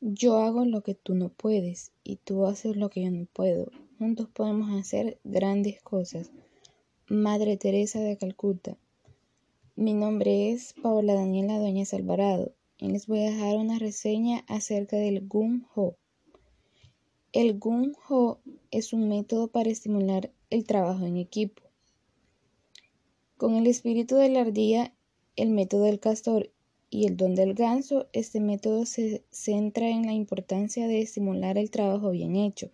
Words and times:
Yo 0.00 0.38
hago 0.38 0.64
lo 0.64 0.82
que 0.82 0.94
tú 0.94 1.16
no 1.16 1.28
puedes 1.28 1.90
y 2.04 2.16
tú 2.16 2.46
haces 2.46 2.76
lo 2.76 2.88
que 2.88 3.02
yo 3.02 3.10
no 3.10 3.26
puedo. 3.32 3.72
Juntos 3.98 4.28
podemos 4.32 4.70
hacer 4.78 5.18
grandes 5.24 5.82
cosas. 5.82 6.30
Madre 7.08 7.56
Teresa 7.56 7.98
de 7.98 8.16
Calcuta. 8.16 8.78
Mi 9.74 9.94
nombre 9.94 10.52
es 10.52 10.72
Paola 10.80 11.14
Daniela 11.14 11.58
Doñez 11.58 11.94
Alvarado 11.94 12.54
y 12.78 12.90
les 12.90 13.08
voy 13.08 13.24
a 13.24 13.30
dejar 13.32 13.56
una 13.56 13.80
reseña 13.80 14.44
acerca 14.46 14.96
del 14.96 15.26
Gun 15.26 15.66
Ho. 15.74 15.96
El 17.32 17.58
Gun 17.58 17.96
Ho 18.08 18.38
es 18.70 18.92
un 18.92 19.08
método 19.08 19.48
para 19.48 19.68
estimular 19.68 20.30
el 20.50 20.62
trabajo 20.62 21.06
en 21.06 21.16
equipo. 21.16 21.62
Con 23.36 23.56
el 23.56 23.66
espíritu 23.66 24.14
de 24.14 24.28
la 24.28 24.42
ardilla, 24.42 24.94
el 25.34 25.50
método 25.50 25.82
del 25.84 25.98
castor 25.98 26.52
y 26.90 27.06
el 27.06 27.16
don 27.16 27.34
del 27.34 27.54
ganso, 27.54 28.08
este 28.12 28.40
método 28.40 28.86
se 28.86 29.22
centra 29.30 29.88
en 29.88 30.06
la 30.06 30.12
importancia 30.12 30.86
de 30.86 31.02
estimular 31.02 31.58
el 31.58 31.70
trabajo 31.70 32.10
bien 32.10 32.36
hecho, 32.36 32.70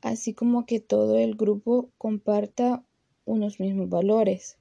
así 0.00 0.32
como 0.32 0.66
que 0.66 0.80
todo 0.80 1.18
el 1.18 1.34
grupo 1.34 1.90
comparta 1.98 2.84
unos 3.24 3.60
mismos 3.60 3.88
valores. 3.88 4.56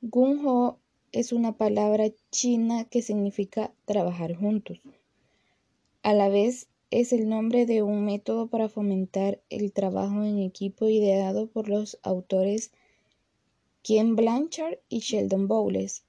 Gung 0.00 0.46
Ho 0.46 0.78
es 1.12 1.32
una 1.32 1.56
palabra 1.56 2.06
china 2.30 2.84
que 2.84 3.02
significa 3.02 3.72
trabajar 3.84 4.34
juntos. 4.34 4.80
A 6.02 6.12
la 6.12 6.28
vez 6.28 6.68
es 6.90 7.12
el 7.12 7.28
nombre 7.28 7.66
de 7.66 7.82
un 7.82 8.04
método 8.04 8.46
para 8.48 8.68
fomentar 8.68 9.40
el 9.50 9.72
trabajo 9.72 10.22
en 10.22 10.38
equipo 10.38 10.88
ideado 10.88 11.46
por 11.46 11.68
los 11.68 11.98
autores 12.02 12.70
Ken 13.82 14.16
Blanchard 14.16 14.78
y 14.88 15.00
Sheldon 15.00 15.48
Bowles 15.48 16.04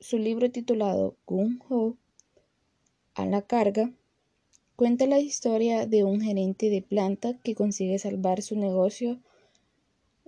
su 0.00 0.16
libro 0.16 0.50
titulado 0.50 1.16
Gung 1.26 1.60
Ho 1.68 1.96
a 3.14 3.26
la 3.26 3.42
carga 3.42 3.92
cuenta 4.76 5.08
la 5.08 5.18
historia 5.18 5.86
de 5.86 6.04
un 6.04 6.20
gerente 6.20 6.70
de 6.70 6.82
planta 6.82 7.36
que 7.42 7.56
consigue 7.56 7.98
salvar 7.98 8.42
su 8.42 8.56
negocio 8.56 9.18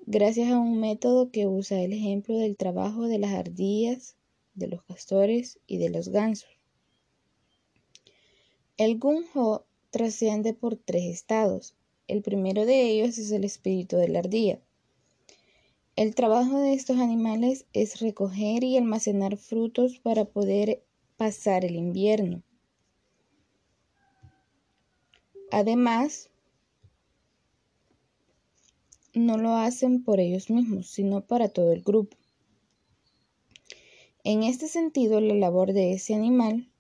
gracias 0.07 0.51
a 0.51 0.59
un 0.59 0.81
método 0.81 1.31
que 1.31 1.47
usa 1.47 1.81
el 1.83 1.93
ejemplo 1.93 2.37
del 2.37 2.57
trabajo 2.57 3.07
de 3.07 3.21
las 3.21 3.33
ardillas, 3.33 4.17
de 4.55 4.67
los 4.67 4.83
castores 4.83 5.61
y 5.69 5.79
de 5.79 5.91
los 5.91 6.09
gansos. 6.09 6.51
El 8.77 8.99
Gung 8.99 9.25
Ho 9.35 9.67
trasciende 9.91 10.53
por 10.53 10.75
tres 10.75 11.05
estados. 11.05 11.77
El 12.09 12.23
primero 12.23 12.67
de 12.67 12.91
ellos 12.91 13.19
es 13.19 13.31
el 13.31 13.45
espíritu 13.45 13.99
de 13.99 14.09
la 14.09 14.19
ardilla. 14.19 14.59
El 16.01 16.15
trabajo 16.15 16.59
de 16.59 16.73
estos 16.73 16.99
animales 16.99 17.67
es 17.75 18.01
recoger 18.01 18.65
y 18.65 18.79
almacenar 18.79 19.37
frutos 19.37 19.99
para 19.99 20.25
poder 20.25 20.83
pasar 21.19 21.63
el 21.67 21.77
invierno. 21.77 22.43
Además, 25.51 26.31
no 29.13 29.37
lo 29.37 29.51
hacen 29.57 30.03
por 30.03 30.21
ellos 30.21 30.49
mismos, 30.49 30.87
sino 30.87 31.21
para 31.21 31.51
todo 31.51 31.71
el 31.71 31.83
grupo. 31.83 32.17
En 34.25 34.43
este 34.43 34.69
sentido, 34.69 35.21
la 35.21 35.35
labor 35.35 35.75
de 35.75 35.93
ese 35.93 36.15
animal 36.15 36.73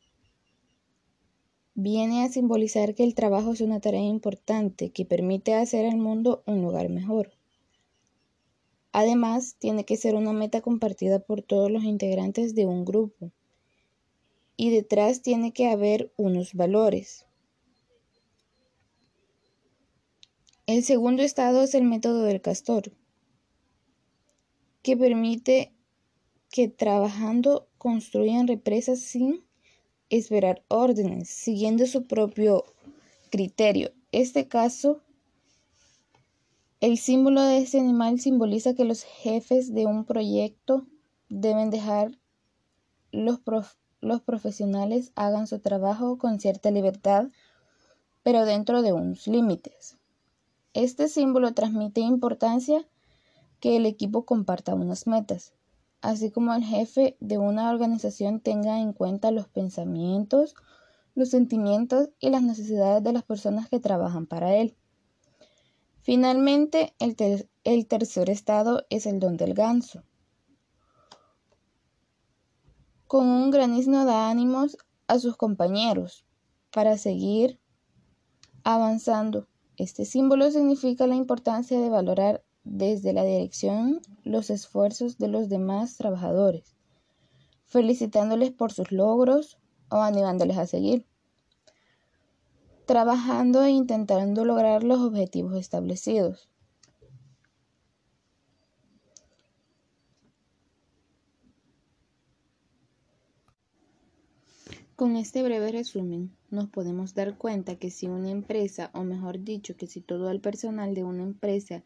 viene 1.74 2.24
a 2.24 2.30
simbolizar 2.30 2.94
que 2.94 3.04
el 3.04 3.14
trabajo 3.14 3.52
es 3.52 3.60
una 3.60 3.80
tarea 3.80 4.00
importante 4.00 4.92
que 4.92 5.04
permite 5.04 5.52
hacer 5.52 5.84
al 5.84 5.98
mundo 5.98 6.42
un 6.46 6.62
lugar 6.62 6.88
mejor. 6.88 7.38
Además, 8.92 9.56
tiene 9.58 9.84
que 9.84 9.96
ser 9.96 10.14
una 10.14 10.32
meta 10.32 10.60
compartida 10.60 11.20
por 11.20 11.42
todos 11.42 11.70
los 11.70 11.84
integrantes 11.84 12.54
de 12.54 12.66
un 12.66 12.84
grupo. 12.84 13.30
Y 14.56 14.70
detrás 14.70 15.22
tiene 15.22 15.52
que 15.52 15.68
haber 15.68 16.12
unos 16.16 16.54
valores. 16.54 17.26
El 20.66 20.84
segundo 20.84 21.22
estado 21.22 21.62
es 21.62 21.74
el 21.74 21.84
método 21.84 22.22
del 22.22 22.40
castor, 22.40 22.92
que 24.82 24.96
permite 24.96 25.72
que 26.50 26.68
trabajando 26.68 27.68
construyan 27.78 28.46
represas 28.46 29.00
sin 29.00 29.44
esperar 30.10 30.64
órdenes, 30.68 31.28
siguiendo 31.28 31.86
su 31.86 32.06
propio 32.06 32.64
criterio. 33.30 33.92
Este 34.12 34.48
caso 34.48 35.00
el 36.80 36.96
símbolo 36.96 37.42
de 37.42 37.58
este 37.58 37.78
animal 37.78 38.20
simboliza 38.20 38.74
que 38.74 38.84
los 38.84 39.02
jefes 39.02 39.74
de 39.74 39.84
un 39.84 40.06
proyecto 40.06 40.86
deben 41.28 41.68
dejar 41.68 42.18
los, 43.12 43.40
los 44.00 44.22
profesionales 44.22 45.12
hagan 45.14 45.46
su 45.46 45.58
trabajo 45.58 46.16
con 46.16 46.40
cierta 46.40 46.70
libertad, 46.70 47.28
pero 48.22 48.46
dentro 48.46 48.80
de 48.80 48.94
unos 48.94 49.26
límites. 49.26 49.98
Este 50.72 51.08
símbolo 51.08 51.52
transmite 51.52 52.00
importancia 52.00 52.86
que 53.60 53.76
el 53.76 53.84
equipo 53.84 54.24
comparta 54.24 54.74
unas 54.74 55.06
metas, 55.06 55.52
así 56.00 56.30
como 56.30 56.54
el 56.54 56.64
jefe 56.64 57.16
de 57.20 57.36
una 57.36 57.68
organización 57.70 58.40
tenga 58.40 58.80
en 58.80 58.94
cuenta 58.94 59.32
los 59.32 59.48
pensamientos, 59.48 60.54
los 61.14 61.28
sentimientos 61.28 62.08
y 62.20 62.30
las 62.30 62.42
necesidades 62.42 63.02
de 63.02 63.12
las 63.12 63.24
personas 63.24 63.68
que 63.68 63.80
trabajan 63.80 64.26
para 64.26 64.54
él. 64.54 64.76
Finalmente, 66.02 66.94
el, 66.98 67.86
tercer 67.86 68.30
estado 68.30 68.86
es 68.88 69.04
el 69.04 69.20
don 69.20 69.36
del 69.36 69.52
ganso. 69.52 70.02
Con 73.06 73.26
un 73.26 73.50
granizno 73.50 74.06
da 74.06 74.30
ánimos 74.30 74.78
a 75.08 75.18
sus 75.18 75.36
compañeros 75.36 76.24
para 76.72 76.96
seguir 76.96 77.60
avanzando. 78.64 79.46
Este 79.76 80.04
símbolo 80.04 80.50
significa 80.50 81.06
la 81.06 81.16
importancia 81.16 81.78
de 81.78 81.90
valorar 81.90 82.44
desde 82.64 83.12
la 83.12 83.24
dirección 83.24 84.00
los 84.22 84.48
esfuerzos 84.48 85.18
de 85.18 85.28
los 85.28 85.48
demás 85.48 85.96
trabajadores, 85.96 86.76
felicitándoles 87.66 88.52
por 88.52 88.72
sus 88.72 88.90
logros 88.90 89.58
o 89.90 89.96
animándoles 89.96 90.56
a 90.56 90.66
seguir 90.66 91.06
trabajando 92.90 93.62
e 93.62 93.70
intentando 93.70 94.44
lograr 94.44 94.82
los 94.82 94.98
objetivos 94.98 95.54
establecidos. 95.54 96.50
Con 104.96 105.14
este 105.14 105.44
breve 105.44 105.70
resumen, 105.70 106.36
nos 106.50 106.68
podemos 106.68 107.14
dar 107.14 107.38
cuenta 107.38 107.76
que 107.76 107.92
si 107.92 108.08
una 108.08 108.32
empresa, 108.32 108.90
o 108.92 109.04
mejor 109.04 109.38
dicho, 109.44 109.76
que 109.76 109.86
si 109.86 110.00
todo 110.00 110.28
el 110.32 110.40
personal 110.40 110.92
de 110.92 111.04
una 111.04 111.22
empresa, 111.22 111.84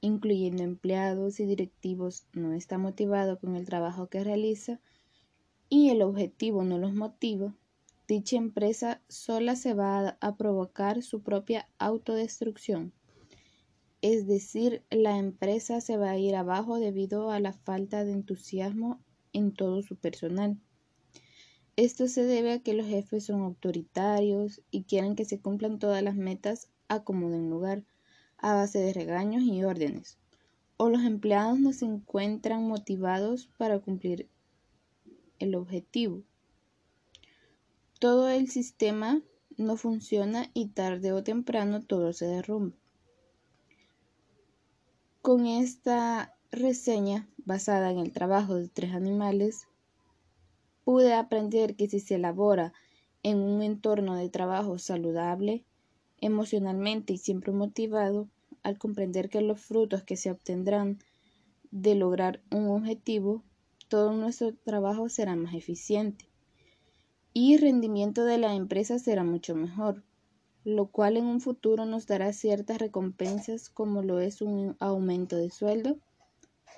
incluyendo 0.00 0.62
empleados 0.62 1.40
y 1.40 1.46
directivos, 1.46 2.28
no 2.32 2.52
está 2.52 2.78
motivado 2.78 3.40
con 3.40 3.56
el 3.56 3.66
trabajo 3.66 4.06
que 4.06 4.22
realiza 4.22 4.78
y 5.68 5.90
el 5.90 6.00
objetivo 6.00 6.62
no 6.62 6.78
los 6.78 6.94
motiva, 6.94 7.56
dicha 8.06 8.36
empresa 8.36 9.00
sola 9.08 9.56
se 9.56 9.72
va 9.72 10.18
a 10.20 10.36
provocar 10.36 11.02
su 11.02 11.22
propia 11.22 11.68
autodestrucción. 11.78 12.92
Es 14.02 14.26
decir, 14.26 14.84
la 14.90 15.16
empresa 15.16 15.80
se 15.80 15.96
va 15.96 16.10
a 16.10 16.18
ir 16.18 16.36
abajo 16.36 16.78
debido 16.78 17.30
a 17.30 17.40
la 17.40 17.54
falta 17.54 18.04
de 18.04 18.12
entusiasmo 18.12 19.00
en 19.32 19.54
todo 19.54 19.80
su 19.82 19.96
personal. 19.96 20.58
Esto 21.76 22.06
se 22.06 22.24
debe 22.24 22.52
a 22.52 22.58
que 22.62 22.74
los 22.74 22.86
jefes 22.86 23.24
son 23.24 23.40
autoritarios 23.40 24.60
y 24.70 24.84
quieren 24.84 25.16
que 25.16 25.24
se 25.24 25.40
cumplan 25.40 25.78
todas 25.78 26.02
las 26.02 26.14
metas 26.14 26.68
a 26.88 27.02
como 27.02 27.30
den 27.30 27.48
lugar, 27.48 27.84
a 28.36 28.52
base 28.54 28.78
de 28.80 28.92
regaños 28.92 29.42
y 29.42 29.64
órdenes. 29.64 30.18
O 30.76 30.90
los 30.90 31.02
empleados 31.02 31.58
no 31.58 31.72
se 31.72 31.86
encuentran 31.86 32.68
motivados 32.68 33.48
para 33.56 33.80
cumplir 33.80 34.28
el 35.38 35.54
objetivo 35.54 36.22
todo 38.04 38.28
el 38.28 38.50
sistema 38.50 39.22
no 39.56 39.78
funciona 39.78 40.50
y 40.52 40.66
tarde 40.66 41.14
o 41.14 41.22
temprano 41.22 41.80
todo 41.80 42.12
se 42.12 42.26
derrumba. 42.26 42.76
Con 45.22 45.46
esta 45.46 46.36
reseña 46.52 47.26
basada 47.38 47.90
en 47.90 47.98
el 47.98 48.12
trabajo 48.12 48.56
de 48.56 48.68
tres 48.68 48.92
animales, 48.92 49.68
pude 50.84 51.14
aprender 51.14 51.76
que 51.76 51.88
si 51.88 51.98
se 51.98 52.16
elabora 52.16 52.74
en 53.22 53.38
un 53.38 53.62
entorno 53.62 54.16
de 54.16 54.28
trabajo 54.28 54.76
saludable, 54.76 55.64
emocionalmente 56.20 57.14
y 57.14 57.16
siempre 57.16 57.52
motivado, 57.52 58.28
al 58.62 58.76
comprender 58.76 59.30
que 59.30 59.40
los 59.40 59.62
frutos 59.62 60.02
que 60.02 60.18
se 60.18 60.30
obtendrán 60.30 60.98
de 61.70 61.94
lograr 61.94 62.42
un 62.50 62.66
objetivo, 62.66 63.42
todo 63.88 64.12
nuestro 64.12 64.52
trabajo 64.52 65.08
será 65.08 65.36
más 65.36 65.54
eficiente 65.54 66.28
y 67.34 67.56
rendimiento 67.56 68.24
de 68.24 68.38
la 68.38 68.54
empresa 68.54 69.00
será 69.00 69.24
mucho 69.24 69.56
mejor, 69.56 70.04
lo 70.62 70.86
cual 70.86 71.16
en 71.16 71.26
un 71.26 71.40
futuro 71.40 71.84
nos 71.84 72.06
dará 72.06 72.32
ciertas 72.32 72.78
recompensas 72.78 73.68
como 73.68 74.02
lo 74.02 74.20
es 74.20 74.40
un 74.40 74.76
aumento 74.78 75.36
de 75.36 75.50
sueldo 75.50 75.98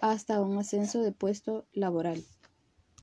hasta 0.01 0.41
un 0.41 0.59
ascenso 0.59 1.03
de 1.03 1.13
puesto 1.13 1.67
laboral. 1.73 2.25